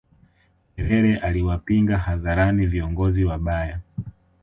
[0.77, 3.79] nyerere aliwapinga hadharani viongozi wabaya